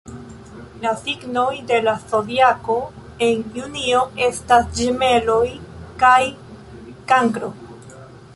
La 0.83 0.93
signoj 1.01 1.51
de 1.71 1.77
la 1.87 1.93
Zodiako 2.13 2.77
en 3.27 3.45
junio 3.59 4.01
estas 4.29 4.73
Ĝemeloj 4.81 5.45
kaj 6.05 6.19
Kankro. 7.15 7.53